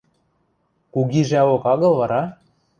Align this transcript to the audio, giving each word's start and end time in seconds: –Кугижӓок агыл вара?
–Кугижӓок 0.93 1.63
агыл 1.73 1.93
вара? 1.99 2.23